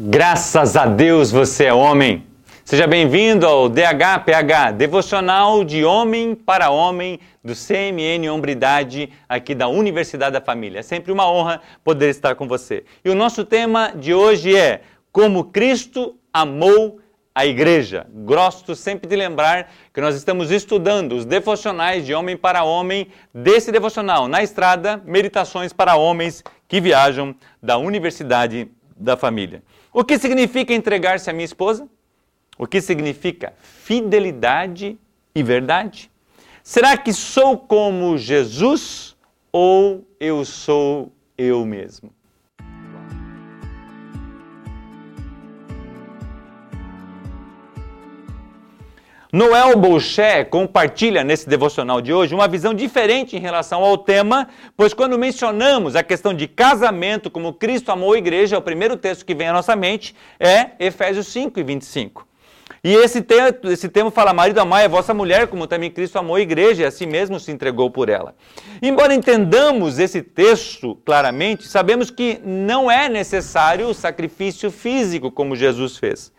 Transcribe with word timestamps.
Graças 0.00 0.76
a 0.76 0.86
Deus 0.86 1.32
você 1.32 1.64
é 1.64 1.74
homem. 1.74 2.24
Seja 2.64 2.86
bem-vindo 2.86 3.44
ao 3.44 3.68
DHPH, 3.68 4.70
Devocional 4.76 5.64
de 5.64 5.84
Homem 5.84 6.36
para 6.36 6.70
Homem, 6.70 7.18
do 7.42 7.52
CMN 7.52 8.30
Hombridade, 8.30 9.10
aqui 9.28 9.56
da 9.56 9.66
Universidade 9.66 10.34
da 10.34 10.40
Família. 10.40 10.78
É 10.78 10.82
sempre 10.82 11.10
uma 11.10 11.28
honra 11.28 11.60
poder 11.82 12.10
estar 12.10 12.36
com 12.36 12.46
você. 12.46 12.84
E 13.04 13.10
o 13.10 13.14
nosso 13.16 13.44
tema 13.44 13.90
de 13.92 14.14
hoje 14.14 14.56
é 14.56 14.82
Como 15.10 15.42
Cristo 15.46 16.14
amou 16.32 17.00
a 17.34 17.44
igreja. 17.44 18.06
Gosto 18.08 18.76
sempre 18.76 19.08
de 19.08 19.16
lembrar 19.16 19.68
que 19.92 20.00
nós 20.00 20.14
estamos 20.14 20.52
estudando 20.52 21.16
os 21.16 21.24
devocionais 21.24 22.06
de 22.06 22.14
homem 22.14 22.36
para 22.36 22.62
homem 22.62 23.08
desse 23.34 23.72
devocional 23.72 24.28
na 24.28 24.44
estrada, 24.44 25.02
meditações 25.04 25.72
para 25.72 25.96
homens 25.96 26.44
que 26.68 26.80
viajam 26.80 27.34
da 27.60 27.78
Universidade 27.78 28.68
da 28.96 29.16
Família. 29.16 29.60
O 29.92 30.04
que 30.04 30.18
significa 30.18 30.72
entregar-se 30.74 31.30
à 31.30 31.32
minha 31.32 31.44
esposa? 31.44 31.88
O 32.58 32.66
que 32.66 32.80
significa 32.80 33.54
fidelidade 33.62 34.98
e 35.34 35.42
verdade? 35.42 36.10
Será 36.62 36.96
que 36.96 37.12
sou 37.12 37.56
como 37.56 38.18
Jesus 38.18 39.16
ou 39.52 40.06
eu 40.20 40.44
sou 40.44 41.12
eu 41.36 41.64
mesmo? 41.64 42.10
Noel 49.30 49.76
Boucher 49.76 50.48
compartilha 50.48 51.22
nesse 51.22 51.46
devocional 51.46 52.00
de 52.00 52.14
hoje 52.14 52.34
uma 52.34 52.48
visão 52.48 52.72
diferente 52.72 53.36
em 53.36 53.38
relação 53.38 53.84
ao 53.84 53.98
tema, 53.98 54.48
pois 54.74 54.94
quando 54.94 55.18
mencionamos 55.18 55.94
a 55.94 56.02
questão 56.02 56.32
de 56.32 56.48
casamento 56.48 57.30
como 57.30 57.52
Cristo 57.52 57.92
amou 57.92 58.14
a 58.14 58.18
igreja, 58.18 58.56
o 58.56 58.62
primeiro 58.62 58.96
texto 58.96 59.26
que 59.26 59.34
vem 59.34 59.48
à 59.48 59.52
nossa 59.52 59.76
mente 59.76 60.16
é 60.40 60.70
Efésios 60.80 61.26
5 61.26 61.60
e 61.60 61.62
25. 61.62 62.26
E 62.82 62.94
esse, 62.94 63.20
te 63.20 63.34
esse 63.64 63.90
fala: 64.10 64.32
marido, 64.32 64.60
amai 64.60 64.86
a 64.86 64.88
vossa 64.88 65.12
mulher, 65.12 65.46
como 65.48 65.66
também 65.66 65.90
Cristo 65.90 66.18
amou 66.18 66.36
a 66.36 66.40
igreja 66.40 66.84
e 66.84 66.86
a 66.86 66.90
si 66.90 67.04
mesmo 67.04 67.38
se 67.38 67.52
entregou 67.52 67.90
por 67.90 68.08
ela. 68.08 68.34
Embora 68.80 69.12
entendamos 69.12 69.98
esse 69.98 70.22
texto 70.22 70.96
claramente, 71.04 71.68
sabemos 71.68 72.10
que 72.10 72.40
não 72.42 72.90
é 72.90 73.10
necessário 73.10 73.88
o 73.88 73.94
sacrifício 73.94 74.70
físico 74.70 75.30
como 75.30 75.54
Jesus 75.54 75.98
fez. 75.98 76.32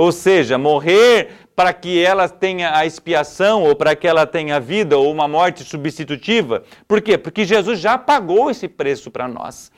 Ou 0.00 0.12
seja, 0.12 0.56
morrer 0.56 1.28
para 1.54 1.74
que 1.74 2.02
ela 2.02 2.26
tenha 2.26 2.74
a 2.74 2.86
expiação 2.86 3.64
ou 3.64 3.76
para 3.76 3.94
que 3.94 4.08
ela 4.08 4.26
tenha 4.26 4.58
vida 4.58 4.96
ou 4.96 5.12
uma 5.12 5.28
morte 5.28 5.62
substitutiva. 5.62 6.62
Por 6.88 7.02
quê? 7.02 7.18
Porque 7.18 7.44
Jesus 7.44 7.78
já 7.78 7.98
pagou 7.98 8.50
esse 8.50 8.66
preço 8.66 9.10
para 9.10 9.28
nós. 9.28 9.70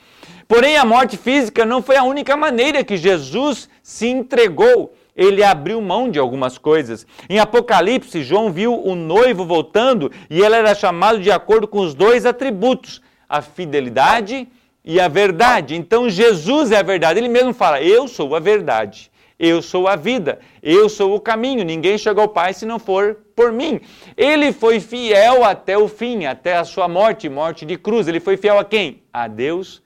Porém, 0.47 0.77
a 0.77 0.85
morte 0.85 1.17
física 1.17 1.65
não 1.65 1.81
foi 1.81 1.97
a 1.97 2.05
única 2.05 2.37
maneira 2.37 2.85
que 2.85 2.95
Jesus 2.95 3.67
se 3.81 4.07
entregou. 4.07 4.95
Ele 5.13 5.43
abriu 5.43 5.81
mão 5.81 6.09
de 6.09 6.19
algumas 6.19 6.57
coisas. 6.57 7.05
Em 7.29 7.39
Apocalipse, 7.39 8.23
João 8.23 8.49
viu 8.49 8.81
o 8.81 8.95
noivo 8.95 9.43
voltando 9.43 10.09
e 10.29 10.39
ele 10.39 10.55
era 10.55 10.73
chamado 10.73 11.19
de 11.19 11.33
acordo 11.33 11.67
com 11.67 11.79
os 11.79 11.93
dois 11.93 12.25
atributos: 12.25 13.01
a 13.27 13.41
fidelidade 13.41 14.47
e 14.85 15.01
a 15.01 15.09
verdade. 15.09 15.75
Então, 15.75 16.09
Jesus 16.09 16.71
é 16.71 16.77
a 16.77 16.81
verdade. 16.81 17.19
Ele 17.19 17.27
mesmo 17.27 17.53
fala: 17.53 17.81
Eu 17.81 18.07
sou 18.07 18.33
a 18.37 18.39
verdade. 18.39 19.11
Eu 19.45 19.61
sou 19.61 19.89
a 19.89 19.97
vida, 19.97 20.39
eu 20.61 20.87
sou 20.87 21.13
o 21.13 21.19
caminho, 21.19 21.65
ninguém 21.65 21.97
chega 21.97 22.21
ao 22.21 22.29
Pai 22.29 22.53
se 22.53 22.65
não 22.65 22.79
for 22.79 23.15
por 23.35 23.51
mim. 23.51 23.81
Ele 24.15 24.53
foi 24.53 24.79
fiel 24.79 25.43
até 25.43 25.77
o 25.77 25.89
fim, 25.89 26.25
até 26.25 26.55
a 26.55 26.63
sua 26.63 26.87
morte, 26.87 27.27
morte 27.27 27.65
de 27.65 27.77
cruz. 27.77 28.07
Ele 28.07 28.21
foi 28.21 28.37
fiel 28.37 28.57
a 28.57 28.63
quem? 28.63 29.03
A 29.11 29.27
Deus 29.27 29.83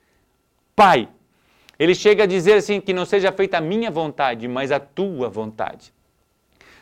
Pai. 0.76 1.10
Ele 1.80 1.96
chega 1.96 2.26
a 2.26 2.28
dizer 2.28 2.54
assim: 2.54 2.80
que 2.80 2.94
não 2.94 3.04
seja 3.04 3.32
feita 3.32 3.58
a 3.58 3.62
minha 3.62 3.90
vontade, 3.90 4.48
mas 4.48 4.72
a 4.72 4.80
tua 4.80 5.28
vontade. 5.28 5.92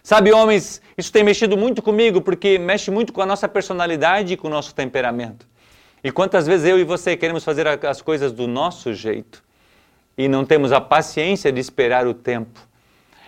Sabe, 0.04 0.34
homens, 0.34 0.82
isso 0.98 1.14
tem 1.14 1.24
mexido 1.24 1.56
muito 1.56 1.82
comigo, 1.82 2.20
porque 2.20 2.60
mexe 2.60 2.92
muito 2.92 3.14
com 3.14 3.22
a 3.22 3.26
nossa 3.26 3.48
personalidade 3.48 4.34
e 4.34 4.38
com 4.38 4.50
o 4.50 4.52
nosso 4.52 4.76
temperamento. 4.76 5.48
E 6.04 6.12
quantas 6.12 6.46
vezes 6.46 6.68
eu 6.68 6.78
e 6.78 6.84
você 6.84 7.16
queremos 7.16 7.46
fazer 7.46 7.68
as 7.88 8.02
coisas 8.02 8.34
do 8.34 8.48
nosso 8.48 8.94
jeito 8.94 9.45
e 10.18 10.28
não 10.28 10.46
temos 10.46 10.72
a 10.72 10.80
paciência 10.80 11.52
de 11.52 11.60
esperar 11.60 12.08
o 12.08 12.14
tempo. 12.14 12.60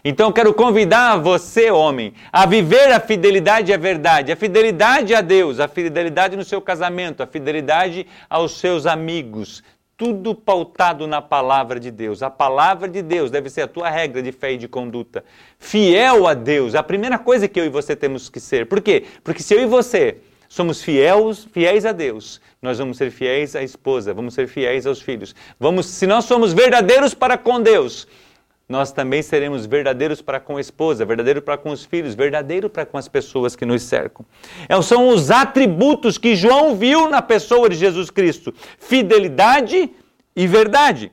Então 0.03 0.31
quero 0.31 0.53
convidar 0.53 1.18
você, 1.18 1.70
homem, 1.70 2.14
a 2.31 2.46
viver 2.46 2.92
a 2.94 3.00
fidelidade 3.00 3.74
à 3.74 3.78
verdade, 3.78 4.31
a 4.31 4.36
fidelidade 4.36 5.14
a 5.14 5.22
Deus, 5.22 5.59
a 5.59 5.68
fidelidade 5.68 6.38
no 6.38 6.46
seu 6.46 6.62
casamento, 6.62 7.22
a 7.22 7.28
fidelidade 7.28 8.08
aos 8.30 8.58
seus 8.58 8.86
amigos, 8.86 9.64
tudo 9.98 10.36
pautado 10.36 11.08
na 11.08 11.22
palavra 11.22 11.80
de 11.80 11.90
Deus. 11.90 12.22
A 12.22 12.30
palavra 12.30 12.88
de 12.88 13.02
Deus 13.02 13.31
deve 13.31 13.50
ser 13.50 13.64
a 13.64 13.68
tua 13.68 13.90
regra 13.90 14.22
de 14.22 14.31
fé 14.31 14.54
e 14.54 14.58
de 14.58 14.68
conduta. 14.68 15.25
Fiel 15.58 16.28
a 16.28 16.36
Deus, 16.36 16.75
a 16.75 16.84
primeira 16.84 17.18
coisa 17.18 17.48
que 17.48 17.59
eu 17.59 17.66
e 17.66 17.69
você 17.69 17.96
temos 17.96 18.30
que 18.30 18.40
ser. 18.40 18.68
Por 18.68 18.80
quê? 18.80 19.06
Porque 19.24 19.42
se 19.42 19.56
eu 19.56 19.62
e 19.62 19.66
você 19.66 20.19
somos 20.48 20.81
fiéis, 20.81 21.48
fiéis 21.52 21.86
a 21.86 21.92
Deus, 21.92 22.40
nós 22.62 22.78
vamos 22.78 22.97
ser 22.97 23.12
fiéis 23.12 23.56
à 23.56 23.63
esposa, 23.63 24.13
vamos 24.13 24.34
ser 24.34 24.47
fiéis 24.47 24.85
aos 24.85 25.01
filhos. 25.01 25.35
Vamos, 25.59 25.85
se 25.85 26.07
nós 26.07 26.25
somos 26.25 26.53
verdadeiros 26.53 27.13
para 27.13 27.38
com 27.38 27.62
Deus, 27.62 28.07
nós 28.68 28.91
também 28.91 29.22
seremos 29.22 29.66
verdadeiros 29.66 30.22
para 30.22 30.40
com 30.40 30.57
a 30.57 30.62
esposa, 30.62 31.06
verdadeiro 31.06 31.41
para 31.41 31.57
com 31.57 31.69
os 31.69 31.85
filhos, 31.85 32.16
verdadeiro 32.16 32.69
para 32.69 32.85
com 32.85 32.97
as 32.97 33.07
pessoas 33.07 33.56
que 33.56 33.66
nos 33.66 33.84
cercam. 33.84 34.25
É, 34.68 34.81
são 34.81 35.07
os 35.07 35.31
atributos 35.31 36.18
que 36.18 36.35
João 36.35 36.75
viu 36.75 37.09
na 37.09 37.22
pessoa 37.22 37.69
de 37.69 37.75
Jesus 37.75 38.09
Cristo: 38.09 38.53
fidelidade 38.78 39.89
e 40.35 40.47
verdade. 40.47 41.12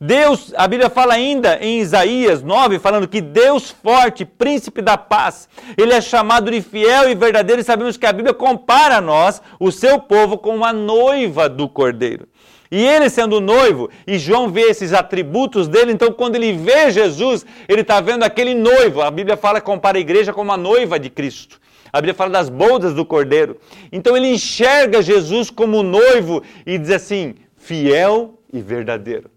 Deus, 0.00 0.52
a 0.56 0.68
Bíblia 0.68 0.90
fala 0.90 1.14
ainda 1.14 1.58
em 1.60 1.80
Isaías 1.80 2.42
9, 2.42 2.78
falando 2.78 3.08
que 3.08 3.20
Deus 3.20 3.70
forte, 3.70 4.24
príncipe 4.24 4.82
da 4.82 4.98
paz, 4.98 5.48
ele 5.76 5.94
é 5.94 6.00
chamado 6.00 6.50
de 6.50 6.60
fiel 6.60 7.10
e 7.10 7.14
verdadeiro, 7.14 7.60
e 7.60 7.64
sabemos 7.64 7.96
que 7.96 8.04
a 8.04 8.12
Bíblia 8.12 8.34
compara 8.34 8.96
a 8.98 9.00
nós, 9.00 9.40
o 9.58 9.72
seu 9.72 9.98
povo, 9.98 10.36
com 10.36 10.64
a 10.64 10.72
noiva 10.72 11.48
do 11.48 11.68
cordeiro. 11.68 12.28
E 12.70 12.84
ele 12.84 13.08
sendo 13.08 13.40
noivo, 13.40 13.88
e 14.06 14.18
João 14.18 14.50
vê 14.50 14.62
esses 14.62 14.92
atributos 14.92 15.68
dele, 15.68 15.92
então 15.92 16.12
quando 16.12 16.36
ele 16.36 16.52
vê 16.52 16.90
Jesus, 16.90 17.46
ele 17.68 17.80
está 17.80 18.00
vendo 18.00 18.24
aquele 18.24 18.54
noivo. 18.54 19.00
A 19.00 19.10
Bíblia 19.10 19.36
fala, 19.36 19.60
compara 19.60 19.96
a 19.96 20.00
igreja 20.00 20.32
como 20.32 20.52
a 20.52 20.56
noiva 20.56 20.98
de 20.98 21.08
Cristo. 21.08 21.60
A 21.92 21.98
Bíblia 22.00 22.14
fala 22.14 22.30
das 22.30 22.50
boldas 22.50 22.92
do 22.92 23.06
cordeiro. 23.06 23.56
Então 23.90 24.16
ele 24.16 24.28
enxerga 24.28 25.00
Jesus 25.00 25.48
como 25.48 25.82
noivo 25.82 26.42
e 26.66 26.76
diz 26.76 26.90
assim: 26.90 27.36
fiel 27.56 28.38
e 28.52 28.60
verdadeiro. 28.60 29.30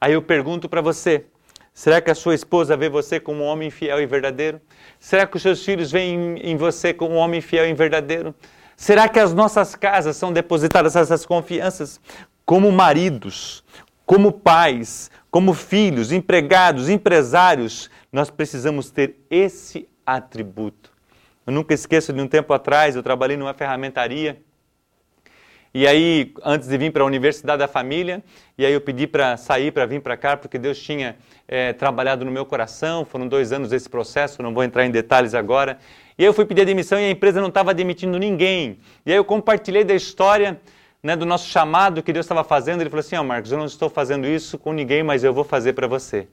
Aí 0.00 0.14
eu 0.14 0.22
pergunto 0.22 0.68
para 0.68 0.80
você: 0.80 1.26
será 1.74 2.00
que 2.00 2.10
a 2.10 2.14
sua 2.14 2.34
esposa 2.34 2.76
vê 2.76 2.88
você 2.88 3.20
como 3.20 3.42
um 3.42 3.46
homem 3.46 3.70
fiel 3.70 4.00
e 4.00 4.06
verdadeiro? 4.06 4.60
Será 4.98 5.26
que 5.26 5.36
os 5.36 5.42
seus 5.42 5.62
filhos 5.62 5.92
veem 5.92 6.38
em 6.38 6.56
você 6.56 6.94
como 6.94 7.16
um 7.16 7.18
homem 7.18 7.40
fiel 7.40 7.68
e 7.68 7.74
verdadeiro? 7.74 8.34
Será 8.76 9.08
que 9.08 9.18
as 9.18 9.34
nossas 9.34 9.74
casas 9.74 10.16
são 10.16 10.32
depositadas 10.32 10.96
essas 10.96 11.26
confianças? 11.26 12.00
Como 12.46 12.72
maridos, 12.72 13.62
como 14.06 14.32
pais, 14.32 15.10
como 15.30 15.52
filhos, 15.52 16.12
empregados, 16.12 16.88
empresários, 16.88 17.90
nós 18.10 18.30
precisamos 18.30 18.90
ter 18.90 19.16
esse 19.30 19.86
atributo. 20.04 20.90
Eu 21.46 21.52
nunca 21.52 21.74
esqueço 21.74 22.12
de 22.12 22.20
um 22.20 22.26
tempo 22.26 22.54
atrás, 22.54 22.96
eu 22.96 23.02
trabalhei 23.02 23.36
numa 23.36 23.52
ferramentaria 23.52 24.40
e 25.72 25.86
aí, 25.86 26.32
antes 26.44 26.68
de 26.68 26.76
vir 26.76 26.90
para 26.90 27.04
a 27.04 27.06
Universidade 27.06 27.60
da 27.60 27.68
Família, 27.68 28.24
e 28.58 28.66
aí 28.66 28.72
eu 28.72 28.80
pedi 28.80 29.06
para 29.06 29.36
sair, 29.36 29.70
para 29.70 29.86
vir 29.86 30.00
para 30.00 30.16
cá, 30.16 30.36
porque 30.36 30.58
Deus 30.58 30.80
tinha 30.80 31.16
é, 31.46 31.72
trabalhado 31.72 32.24
no 32.24 32.30
meu 32.32 32.44
coração. 32.44 33.04
Foram 33.04 33.28
dois 33.28 33.52
anos 33.52 33.70
desse 33.70 33.88
processo, 33.88 34.42
não 34.42 34.52
vou 34.52 34.64
entrar 34.64 34.84
em 34.84 34.90
detalhes 34.90 35.32
agora. 35.32 35.78
E 36.18 36.22
aí 36.22 36.26
eu 36.26 36.34
fui 36.34 36.44
pedir 36.44 36.62
a 36.62 36.64
demissão 36.64 36.98
e 36.98 37.04
a 37.04 37.10
empresa 37.10 37.40
não 37.40 37.48
estava 37.48 37.72
demitindo 37.72 38.18
ninguém. 38.18 38.80
E 39.06 39.12
aí 39.12 39.16
eu 39.16 39.24
compartilhei 39.24 39.84
da 39.84 39.94
história 39.94 40.60
né, 41.00 41.14
do 41.14 41.24
nosso 41.24 41.48
chamado 41.48 42.02
que 42.02 42.12
Deus 42.12 42.26
estava 42.26 42.42
fazendo. 42.42 42.80
Ele 42.80 42.90
falou 42.90 43.00
assim: 43.00 43.14
Ó, 43.14 43.20
oh, 43.20 43.24
Marcos, 43.24 43.52
eu 43.52 43.58
não 43.58 43.66
estou 43.66 43.88
fazendo 43.88 44.26
isso 44.26 44.58
com 44.58 44.72
ninguém, 44.72 45.04
mas 45.04 45.22
eu 45.22 45.32
vou 45.32 45.44
fazer 45.44 45.74
para 45.74 45.86
você. 45.86 46.26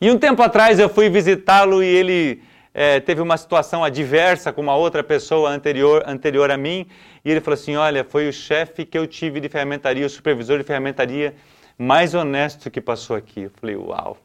E 0.00 0.08
um 0.12 0.16
tempo 0.16 0.42
atrás 0.42 0.78
eu 0.78 0.88
fui 0.88 1.10
visitá-lo 1.10 1.82
e 1.82 1.86
ele 1.86 2.42
é, 2.72 3.00
teve 3.00 3.20
uma 3.20 3.36
situação 3.36 3.82
adversa 3.82 4.52
com 4.52 4.60
uma 4.60 4.76
outra 4.76 5.02
pessoa 5.02 5.50
anterior, 5.50 6.02
anterior 6.06 6.50
a 6.50 6.56
mim, 6.56 6.86
e 7.24 7.30
ele 7.30 7.40
falou 7.40 7.54
assim: 7.54 7.76
Olha, 7.76 8.04
foi 8.04 8.28
o 8.28 8.32
chefe 8.32 8.84
que 8.84 8.96
eu 8.96 9.06
tive 9.06 9.40
de 9.40 9.48
ferramentaria, 9.48 10.06
o 10.06 10.10
supervisor 10.10 10.58
de 10.58 10.64
ferramentaria 10.64 11.34
mais 11.76 12.14
honesto 12.14 12.70
que 12.70 12.80
passou 12.80 13.16
aqui. 13.16 13.42
Eu 13.42 13.50
falei: 13.60 13.76
Uau! 13.76 14.16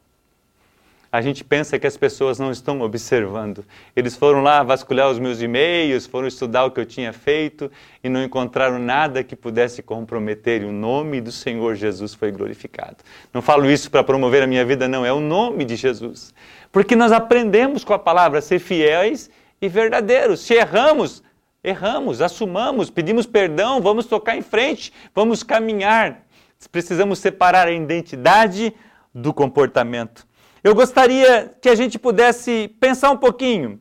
A 1.15 1.21
gente 1.21 1.45
pensa 1.45 1.79
que 1.79 1.87
as 1.87 1.95
pessoas 1.95 2.39
não 2.39 2.51
estão 2.51 2.81
observando. 2.81 3.63
Eles 3.95 4.17
foram 4.17 4.43
lá 4.43 4.61
vasculhar 4.63 5.09
os 5.09 5.17
meus 5.17 5.41
e-mails, 5.41 6.05
foram 6.05 6.27
estudar 6.27 6.65
o 6.65 6.71
que 6.71 6.79
eu 6.81 6.85
tinha 6.85 7.13
feito 7.13 7.71
e 8.03 8.09
não 8.09 8.21
encontraram 8.21 8.77
nada 8.77 9.23
que 9.23 9.33
pudesse 9.33 9.81
comprometer. 9.81 10.61
E 10.61 10.65
o 10.65 10.73
nome 10.73 11.21
do 11.21 11.31
Senhor 11.31 11.73
Jesus 11.75 12.13
foi 12.13 12.33
glorificado. 12.33 12.97
Não 13.33 13.41
falo 13.41 13.71
isso 13.71 13.89
para 13.89 14.03
promover 14.03 14.43
a 14.43 14.47
minha 14.47 14.65
vida, 14.65 14.89
não. 14.89 15.05
É 15.05 15.13
o 15.13 15.21
nome 15.21 15.63
de 15.63 15.77
Jesus. 15.77 16.33
Porque 16.69 16.97
nós 16.97 17.13
aprendemos 17.13 17.85
com 17.85 17.93
a 17.93 17.99
palavra 17.99 18.39
a 18.39 18.41
ser 18.41 18.59
fiéis 18.59 19.29
e 19.61 19.69
verdadeiros. 19.69 20.41
Se 20.41 20.53
erramos, 20.53 21.23
erramos, 21.63 22.21
assumamos, 22.21 22.89
pedimos 22.89 23.25
perdão, 23.25 23.79
vamos 23.79 24.05
tocar 24.05 24.35
em 24.35 24.41
frente, 24.41 24.91
vamos 25.15 25.43
caminhar. 25.43 26.25
Precisamos 26.69 27.19
separar 27.19 27.69
a 27.69 27.71
identidade 27.71 28.73
do 29.13 29.33
comportamento. 29.33 30.27
Eu 30.65 30.73
gostaria 30.73 31.55
que 31.61 31.69
a 31.69 31.75
gente 31.75 31.99
pudesse 31.99 32.75
pensar 32.79 33.11
um 33.11 33.17
pouquinho. 33.17 33.79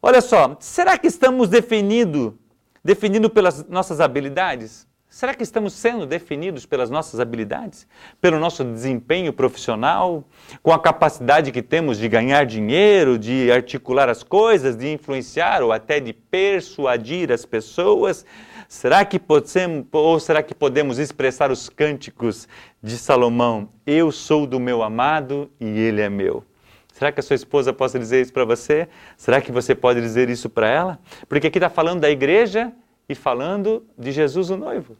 Olha 0.00 0.20
só, 0.20 0.56
será 0.60 0.96
que 0.96 1.08
estamos 1.08 1.48
definindo, 1.48 2.38
definindo 2.84 3.28
pelas 3.28 3.66
nossas 3.66 4.00
habilidades? 4.00 4.86
Será 5.12 5.34
que 5.34 5.42
estamos 5.42 5.72
sendo 5.72 6.06
definidos 6.06 6.64
pelas 6.64 6.88
nossas 6.88 7.18
habilidades? 7.18 7.84
Pelo 8.20 8.38
nosso 8.38 8.62
desempenho 8.62 9.32
profissional? 9.32 10.22
Com 10.62 10.70
a 10.70 10.78
capacidade 10.78 11.50
que 11.50 11.62
temos 11.62 11.98
de 11.98 12.08
ganhar 12.08 12.46
dinheiro, 12.46 13.18
de 13.18 13.50
articular 13.50 14.08
as 14.08 14.22
coisas, 14.22 14.76
de 14.76 14.92
influenciar 14.92 15.64
ou 15.64 15.72
até 15.72 15.98
de 15.98 16.12
persuadir 16.12 17.32
as 17.32 17.44
pessoas? 17.44 18.24
Será 18.68 19.04
que 19.04 19.18
podemos, 19.18 19.84
ou 19.90 20.20
será 20.20 20.44
que 20.44 20.54
podemos 20.54 21.00
expressar 21.00 21.50
os 21.50 21.68
cânticos 21.68 22.46
de 22.80 22.96
Salomão? 22.96 23.68
Eu 23.84 24.12
sou 24.12 24.46
do 24.46 24.60
meu 24.60 24.80
amado 24.80 25.50
e 25.58 25.66
ele 25.66 26.00
é 26.00 26.08
meu. 26.08 26.44
Será 26.92 27.10
que 27.10 27.18
a 27.18 27.22
sua 27.22 27.34
esposa 27.34 27.72
possa 27.72 27.98
dizer 27.98 28.22
isso 28.22 28.32
para 28.32 28.44
você? 28.44 28.86
Será 29.16 29.40
que 29.40 29.50
você 29.50 29.74
pode 29.74 30.00
dizer 30.00 30.30
isso 30.30 30.48
para 30.48 30.68
ela? 30.68 31.00
Porque 31.28 31.48
aqui 31.48 31.58
está 31.58 31.68
falando 31.68 31.98
da 31.98 32.10
igreja 32.10 32.72
e 33.10 33.14
falando 33.16 33.84
de 33.98 34.12
Jesus 34.12 34.50
o 34.50 34.56
noivo. 34.56 34.96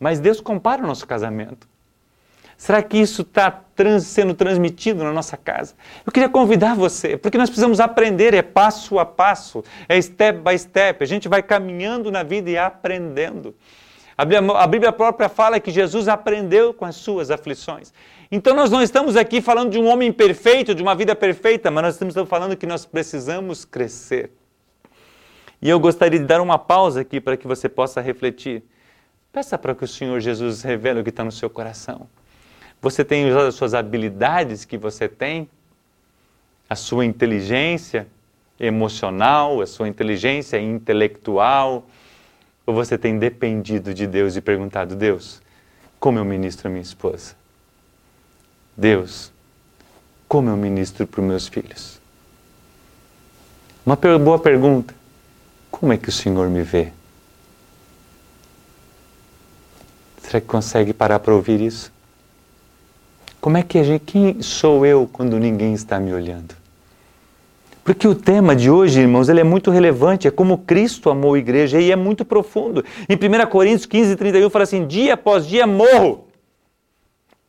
Mas 0.00 0.18
Deus 0.18 0.40
compara 0.40 0.82
o 0.82 0.86
nosso 0.86 1.06
casamento. 1.06 1.68
Será 2.56 2.82
que 2.82 2.98
isso 2.98 3.22
está 3.22 3.50
trans, 3.50 4.04
sendo 4.04 4.34
transmitido 4.34 5.04
na 5.04 5.12
nossa 5.12 5.36
casa? 5.36 5.74
Eu 6.04 6.10
queria 6.10 6.28
convidar 6.28 6.74
você, 6.74 7.16
porque 7.16 7.38
nós 7.38 7.48
precisamos 7.48 7.78
aprender, 7.78 8.34
é 8.34 8.42
passo 8.42 8.98
a 8.98 9.06
passo, 9.06 9.62
é 9.88 10.00
step 10.02 10.40
by 10.40 10.58
step. 10.58 11.04
A 11.04 11.06
gente 11.06 11.28
vai 11.28 11.40
caminhando 11.40 12.10
na 12.10 12.24
vida 12.24 12.50
e 12.50 12.58
aprendendo. 12.58 13.54
A 14.18 14.24
Bíblia, 14.24 14.56
a 14.56 14.66
Bíblia 14.66 14.92
própria 14.92 15.28
fala 15.28 15.60
que 15.60 15.70
Jesus 15.70 16.08
aprendeu 16.08 16.74
com 16.74 16.84
as 16.84 16.96
suas 16.96 17.30
aflições. 17.30 17.92
Então 18.28 18.56
nós 18.56 18.72
não 18.72 18.82
estamos 18.82 19.16
aqui 19.16 19.40
falando 19.40 19.70
de 19.70 19.78
um 19.78 19.86
homem 19.86 20.10
perfeito, 20.10 20.74
de 20.74 20.82
uma 20.82 20.96
vida 20.96 21.14
perfeita, 21.14 21.70
mas 21.70 21.84
nós 21.84 21.94
estamos 21.94 22.28
falando 22.28 22.56
que 22.56 22.66
nós 22.66 22.84
precisamos 22.84 23.64
crescer. 23.64 24.32
E 25.60 25.68
eu 25.68 25.80
gostaria 25.80 26.18
de 26.18 26.24
dar 26.24 26.40
uma 26.40 26.58
pausa 26.58 27.00
aqui 27.00 27.20
para 27.20 27.36
que 27.36 27.46
você 27.46 27.68
possa 27.68 28.00
refletir. 28.00 28.62
Peça 29.32 29.56
para 29.56 29.74
que 29.74 29.84
o 29.84 29.88
Senhor 29.88 30.20
Jesus 30.20 30.62
revele 30.62 31.00
o 31.00 31.04
que 31.04 31.10
está 31.10 31.24
no 31.24 31.32
seu 31.32 31.48
coração. 31.48 32.08
Você 32.80 33.04
tem 33.04 33.28
usado 33.28 33.46
as 33.46 33.54
suas 33.54 33.74
habilidades 33.74 34.64
que 34.64 34.76
você 34.76 35.08
tem, 35.08 35.48
a 36.68 36.76
sua 36.76 37.04
inteligência 37.04 38.06
emocional, 38.58 39.60
a 39.60 39.66
sua 39.66 39.88
inteligência 39.88 40.60
intelectual, 40.60 41.86
ou 42.64 42.74
você 42.74 42.98
tem 42.98 43.18
dependido 43.18 43.94
de 43.94 44.06
Deus 44.06 44.36
e 44.36 44.40
perguntado: 44.40 44.94
Deus, 44.94 45.40
como 45.98 46.18
eu 46.18 46.24
ministro 46.24 46.68
a 46.68 46.70
minha 46.70 46.82
esposa? 46.82 47.34
Deus, 48.76 49.32
como 50.28 50.50
eu 50.50 50.56
ministro 50.56 51.06
para 51.06 51.20
os 51.20 51.26
meus 51.26 51.48
filhos? 51.48 52.00
Uma 53.84 53.96
boa 53.96 54.38
pergunta: 54.38 54.94
como 55.78 55.92
é 55.92 55.98
que 55.98 56.08
o 56.08 56.12
Senhor 56.12 56.48
me 56.48 56.62
vê? 56.62 56.88
Será 60.22 60.40
que 60.40 60.46
consegue 60.46 60.94
parar 60.94 61.18
para 61.18 61.34
ouvir 61.34 61.60
isso? 61.60 61.92
Como 63.40 63.58
é 63.58 63.62
que 63.62 63.84
gente, 63.84 64.02
quem 64.02 64.40
sou 64.40 64.86
eu 64.86 65.08
quando 65.12 65.38
ninguém 65.38 65.74
está 65.74 66.00
me 66.00 66.14
olhando? 66.14 66.56
Porque 67.84 68.08
o 68.08 68.14
tema 68.14 68.56
de 68.56 68.70
hoje, 68.70 69.00
irmãos, 69.00 69.28
ele 69.28 69.40
é 69.40 69.44
muito 69.44 69.70
relevante, 69.70 70.26
é 70.26 70.30
como 70.30 70.58
Cristo 70.58 71.10
amou 71.10 71.34
a 71.34 71.38
igreja 71.38 71.78
e 71.78 71.92
é 71.92 71.96
muito 71.96 72.24
profundo. 72.24 72.82
Em 73.06 73.14
1 73.14 73.46
Coríntios 73.46 73.84
15, 73.84 74.16
31 74.16 74.48
fala 74.48 74.62
assim: 74.62 74.86
dia 74.86 75.12
após 75.12 75.46
dia 75.46 75.66
morro. 75.66 76.26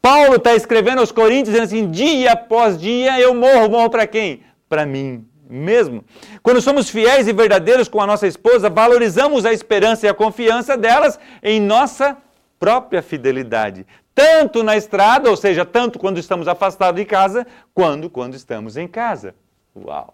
Paulo 0.01 0.35
está 0.35 0.53
escrevendo 0.53 0.99
aos 0.99 1.13
Coríntios 1.13 1.55
dizendo 1.55 1.63
assim: 1.63 1.89
dia 1.89 2.33
após 2.33 2.77
dia 2.77 3.19
eu 3.21 3.33
morro. 3.33 3.69
Morro 3.69 3.89
para 3.89 4.05
quem? 4.05 4.41
Para 4.67 4.85
mim 4.85 5.25
mesmo. 5.49 6.03
Quando 6.43 6.61
somos 6.61 6.89
fiéis 6.89 7.27
e 7.27 7.33
verdadeiros 7.33 7.87
com 7.87 8.01
a 8.01 8.07
nossa 8.07 8.27
esposa, 8.27 8.69
valorizamos 8.69 9.45
a 9.45 9.53
esperança 9.53 10.05
e 10.05 10.09
a 10.09 10.13
confiança 10.13 10.77
delas 10.77 11.19
em 11.41 11.59
nossa 11.59 12.17
própria 12.59 13.01
fidelidade, 13.01 13.85
tanto 14.13 14.63
na 14.63 14.75
estrada, 14.75 15.29
ou 15.29 15.37
seja, 15.37 15.63
tanto 15.63 15.99
quando 15.99 16.17
estamos 16.17 16.47
afastados 16.47 16.99
de 16.99 17.05
casa, 17.05 17.45
quanto 17.73 18.09
quando 18.09 18.35
estamos 18.35 18.77
em 18.77 18.87
casa. 18.87 19.35
Uau! 19.75 20.13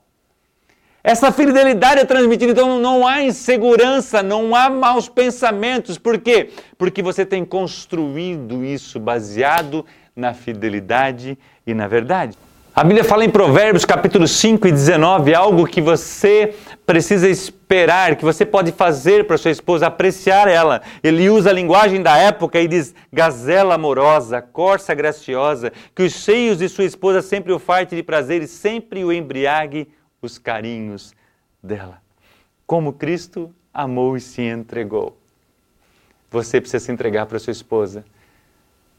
Essa 1.04 1.34
fidelidade 1.34 2.00
é 2.00 2.06
transmitida, 2.06 2.54
então 2.54 2.80
não 2.80 3.06
há 3.06 3.22
insegurança, 3.22 4.24
não 4.24 4.56
há 4.56 4.70
maus 4.70 5.10
pensamentos. 5.10 5.98
Por 5.98 6.18
quê? 6.18 6.52
Porque 6.78 7.04
você 7.04 7.26
tem 7.26 7.44
construído 7.44 8.64
isso 8.64 9.02
baseado 9.02 9.86
na 10.16 10.34
fidelidade 10.34 11.38
e 11.68 11.74
na 11.74 11.90
verdade. 11.90 12.38
A 12.76 12.84
Bíblia 12.84 13.04
fala 13.04 13.24
em 13.24 13.30
Provérbios 13.30 13.86
capítulo 13.86 14.28
5 14.28 14.68
e 14.68 14.72
19, 14.72 15.36
algo 15.36 15.68
que 15.68 15.80
você 15.80 16.56
precisa 16.88 17.30
esperar, 17.30 18.16
que 18.16 18.26
você 18.26 18.44
pode 18.44 18.72
fazer 18.72 19.28
para 19.28 19.38
sua 19.38 19.52
esposa, 19.52 19.86
apreciar 19.86 20.48
ela. 20.48 20.82
Ele 21.04 21.30
usa 21.30 21.52
a 21.52 21.54
linguagem 21.54 22.02
da 22.02 22.18
época 22.18 22.60
e 22.60 22.68
diz: 22.68 22.96
gazela 23.12 23.76
amorosa, 23.76 24.42
corça 24.42 24.96
graciosa, 24.96 25.72
que 25.94 26.02
os 26.02 26.16
seios 26.16 26.58
de 26.58 26.68
sua 26.68 26.84
esposa 26.84 27.22
sempre 27.22 27.54
o 27.54 27.60
fartem 27.60 27.96
de 27.96 28.02
prazer 28.02 28.42
e 28.42 28.48
sempre 28.48 29.06
o 29.06 29.14
embriague 29.14 29.88
os 30.20 30.40
carinhos 30.40 31.14
dela. 31.62 32.02
Como 32.66 32.94
Cristo 32.94 33.54
amou 33.72 34.18
e 34.18 34.20
se 34.20 34.42
entregou. 34.42 35.16
Você 36.32 36.60
precisa 36.60 36.84
se 36.84 36.92
entregar 36.92 37.28
para 37.28 37.38
sua 37.38 37.52
esposa. 37.52 38.04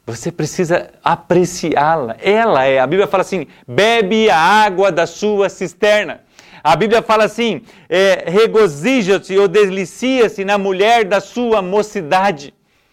Você 0.07 0.31
precisa 0.31 0.91
apreciá-la. 1.03 2.17
Ela 2.21 2.67
é. 2.67 2.79
A 2.79 2.87
Bíblia 2.87 3.07
fala 3.07 3.23
assim: 3.23 3.47
bebe 3.67 4.29
a 4.29 4.39
água 4.39 4.93
da 4.93 5.07
sua 5.07 5.49
cisterna. 5.49 6.21
A 6.63 6.77
Bíblia 6.77 7.01
fala 7.01 7.25
assim: 7.25 7.63
é, 7.89 8.25
regozija-se 8.27 9.39
ou 9.39 9.49
delicia-se 9.49 10.45
na 10.45 10.59
mulher 10.59 11.05
da 11.05 11.21
sua 11.21 11.63
mocidade. 11.63 12.53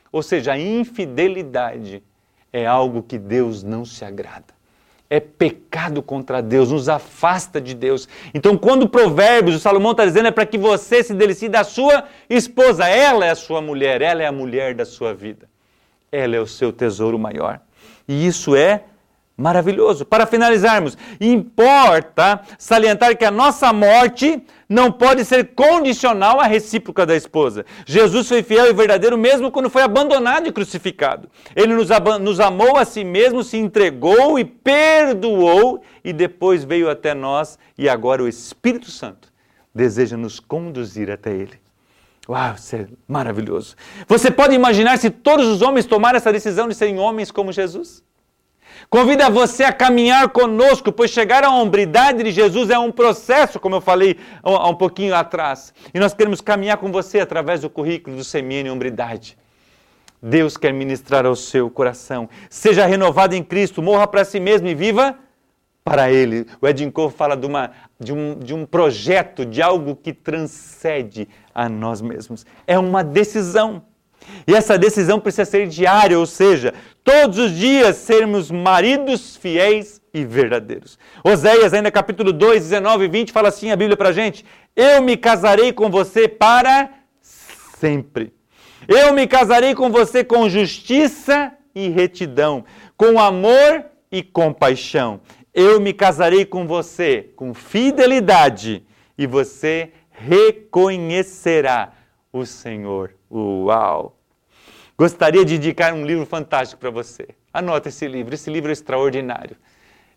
Ou 0.10 0.24
seja, 0.24 0.54
a 0.54 0.60
infidelidade 0.60 2.02
é 2.52 2.66
algo 2.66 3.04
que 3.04 3.18
Deus 3.18 3.62
não 3.62 3.84
se 3.84 4.06
agrada. 4.06 4.62
É 5.10 5.19
pecado 5.19 6.02
contra 6.02 6.42
Deus, 6.42 6.72
nos 6.72 6.88
afasta 6.88 7.60
de 7.60 7.74
Deus. 7.74 8.07
Então, 8.34 8.57
quando 8.57 8.88
Provérbios, 8.88 9.57
o 9.57 9.60
Salomão 9.60 9.92
está 9.92 10.06
dizendo, 10.06 10.30
é 10.30 10.31
para 10.31 10.46
que 10.46 10.57
você 10.57 11.04
se 11.04 11.14
delicie 11.14 11.50
da 11.50 11.66
sua 11.66 12.06
esposa. 12.30 12.88
Ela 12.88 13.25
é 13.25 13.31
a 13.31 13.36
sua 13.36 13.62
mulher, 13.62 14.02
ela 14.02 14.24
é 14.24 14.25
a 14.25 14.31
mulher 14.31 14.74
da 14.74 14.86
sua 14.86 15.14
vida 15.14 15.50
ela 16.12 16.36
é 16.36 16.40
o 16.40 16.48
seu 16.48 16.74
tesouro 16.74 17.18
maior. 17.18 17.62
E 18.08 18.28
isso 18.28 18.56
é 18.56 18.84
maravilhoso. 19.38 20.06
Para 20.06 20.25
finalizarmos, 20.25 20.98
importa 21.19 22.42
salientar 22.57 23.18
que 23.18 23.26
a 23.26 23.31
nossa 23.31 23.74
morte 23.74 24.42
não 24.69 24.92
pode 24.92 25.26
ser 25.26 25.54
condicional 25.56 26.40
à 26.40 26.45
recíproca 26.45 27.06
da 27.06 27.16
esposa. 27.16 27.66
Jesus 27.85 28.28
foi 28.28 28.44
fiel 28.44 28.68
e 28.68 28.74
verdadeiro 28.74 29.18
mesmo 29.18 29.52
quando 29.52 29.69
foi 29.69 29.81
abandonado 29.81 30.47
e 30.47 30.52
crucificado. 30.52 31.30
Ele 31.56 31.74
nos, 31.74 31.90
nos 32.21 32.40
amou 32.40 32.78
a 32.78 32.85
si 32.85 33.04
mesmo, 33.04 33.44
se 33.44 33.57
entregou 33.57 34.38
e 34.38 34.45
perdoou 34.45 35.81
e 36.04 36.14
depois 36.14 36.64
veio 36.64 36.90
até 36.90 37.14
nós 37.14 37.57
e 37.78 37.90
agora 37.90 38.24
o 38.24 38.28
Espírito 38.28 38.92
Santo 38.92 39.31
deseja 39.74 40.16
nos 40.18 40.40
conduzir 40.40 41.09
até 41.09 41.31
Ele. 41.31 41.60
Uau, 42.31 42.56
isso 42.56 42.78
é 42.78 42.88
maravilhoso. 43.06 43.76
Você 44.07 44.31
pode 44.31 44.56
imaginar 44.56 44.97
se 44.97 45.09
todos 45.09 45.45
os 45.45 45.61
homens 45.61 45.85
tomaram 45.85 46.16
essa 46.16 46.31
decisão 46.31 46.66
de 46.66 46.73
serem 46.73 46.97
homens 46.97 47.30
como 47.30 47.52
Jesus? 47.52 48.02
Convida 48.90 49.30
você 49.30 49.66
a 49.66 49.73
caminhar 49.73 50.30
conosco, 50.30 50.94
pois 50.94 51.11
chegar 51.11 51.44
à 51.44 51.50
hombridade 51.50 52.23
de 52.23 52.31
Jesus 52.31 52.69
é 52.69 52.80
um 52.80 52.90
processo, 52.90 53.59
como 53.59 53.76
eu 53.76 53.81
falei 53.81 54.18
há 54.42 54.69
um 54.69 54.76
pouquinho 54.76 55.14
atrás. 55.14 55.73
E 55.94 56.00
nós 56.00 56.14
queremos 56.14 56.40
caminhar 56.40 56.78
com 56.78 56.90
você 56.90 57.19
através 57.19 57.59
do 57.59 57.69
currículo 57.69 58.16
do 58.16 58.23
Semiene 58.23 58.69
Hombridade. 58.69 59.38
Deus 60.23 60.56
quer 60.56 60.71
ministrar 60.71 61.26
ao 61.26 61.35
seu 61.35 61.69
coração. 61.69 62.30
Seja 62.50 62.85
renovado 62.85 63.35
em 63.35 63.44
Cristo, 63.44 63.81
morra 63.81 64.07
para 64.07 64.23
si 64.23 64.40
mesmo 64.40 64.69
e 64.69 64.73
viva 64.73 65.19
para 65.83 66.11
Ele. 66.11 66.45
O 66.61 66.68
Edin 66.68 66.90
Cove 66.90 67.16
fala 67.16 67.35
de, 67.35 67.45
uma, 67.45 67.71
de, 68.00 68.14
um, 68.14 68.38
de 68.38 68.54
um 68.54 68.66
projeto, 68.66 69.45
de 69.45 69.61
algo 69.61 69.95
que 69.95 70.14
transcende 70.14 71.28
a 71.54 71.68
nós 71.68 72.02
mesmos. 72.02 72.45
É 72.68 72.78
uma 72.78 73.04
decisão. 73.04 73.83
E 74.47 74.54
essa 74.54 74.78
decisão 74.78 75.19
precisa 75.19 75.45
ser 75.45 75.68
diária, 75.68 76.18
ou 76.18 76.26
seja, 76.26 76.73
todos 77.04 77.38
os 77.40 77.52
dias 77.52 77.95
sermos 77.97 78.52
maridos 78.52 79.35
fiéis 79.35 80.00
e 80.14 80.23
verdadeiros. 80.23 81.00
Oséias, 81.23 81.73
ainda 81.73 81.90
capítulo 81.92 82.31
2, 82.31 82.61
19 82.61 83.06
e 83.06 83.07
20, 83.07 83.31
fala 83.31 83.50
assim 83.50 83.71
a 83.71 83.76
Bíblia 83.76 83.97
para 83.97 84.09
a 84.09 84.14
gente: 84.14 84.45
Eu 84.76 85.02
me 85.02 85.18
casarei 85.18 85.73
com 85.73 85.90
você 85.90 86.28
para 86.28 86.90
sempre. 87.21 88.33
Eu 88.88 89.14
me 89.14 89.28
casarei 89.28 89.73
com 89.73 89.90
você 89.90 90.23
com 90.23 90.50
justiça 90.50 91.52
e 91.73 91.90
retidão, 91.90 92.66
com 92.97 93.19
amor 93.19 93.85
e 94.11 94.21
compaixão. 94.21 95.21
Eu 95.54 95.81
me 95.81 95.94
casarei 95.94 96.46
com 96.46 96.66
você 96.66 97.30
com 97.36 97.54
fidelidade 97.54 98.86
e 99.18 99.28
você 99.28 99.92
reconhecerá 100.10 101.92
o 102.31 102.46
Senhor. 102.46 103.14
Uau! 103.30 104.18
Gostaria 104.98 105.44
de 105.44 105.56
indicar 105.56 105.94
um 105.94 106.06
livro 106.06 106.26
fantástico 106.26 106.80
para 106.80 106.90
você. 106.90 107.28
Anota 107.54 107.90
esse 107.90 108.08
livro, 108.08 108.34
esse 108.34 108.50
livro 108.50 108.70
é 108.70 108.74
extraordinário. 108.74 109.58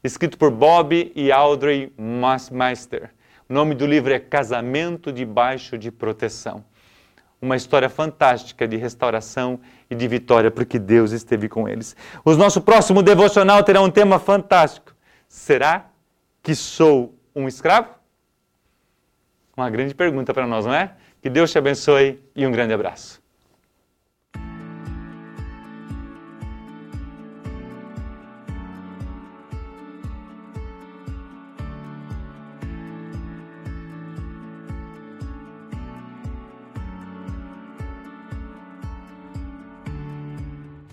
Escrito 0.04 0.38
por 0.38 0.52
Bob 0.52 1.10
e 1.16 1.32
Audrey 1.32 1.92
Meister. 2.52 3.10
O 3.48 3.52
nome 3.52 3.74
do 3.74 3.86
livro 3.86 4.12
é 4.12 4.20
Casamento 4.20 5.10
Debaixo 5.10 5.76
de 5.76 5.90
Proteção. 5.90 6.64
Uma 7.42 7.56
história 7.56 7.88
fantástica 7.88 8.68
de 8.68 8.76
restauração 8.76 9.58
e 9.90 9.94
de 9.94 10.06
vitória, 10.06 10.50
porque 10.50 10.78
Deus 10.78 11.10
esteve 11.10 11.48
com 11.48 11.68
eles. 11.68 11.96
O 12.24 12.34
nosso 12.34 12.60
próximo 12.60 13.02
devocional 13.02 13.64
terá 13.64 13.80
um 13.80 13.90
tema 13.90 14.18
fantástico. 14.18 14.93
Será 15.28 15.90
que 16.42 16.54
sou 16.54 17.14
um 17.34 17.48
escravo? 17.48 17.88
Uma 19.56 19.70
grande 19.70 19.94
pergunta 19.94 20.34
para 20.34 20.46
nós, 20.46 20.66
não 20.66 20.74
é? 20.74 20.94
Que 21.22 21.30
Deus 21.30 21.50
te 21.50 21.58
abençoe 21.58 22.22
e 22.36 22.46
um 22.46 22.52
grande 22.52 22.74
abraço. 22.74 23.23